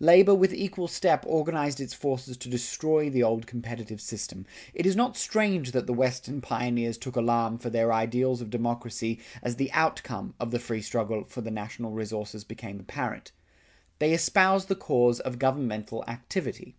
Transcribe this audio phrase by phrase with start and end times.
[0.00, 4.44] Labor with equal step organized its forces to destroy the old competitive system.
[4.74, 9.20] It is not strange that the Western pioneers took alarm for their ideals of democracy
[9.42, 13.32] as the outcome of the free struggle for the national resources became apparent.
[14.00, 16.76] They espoused the cause of governmental activity.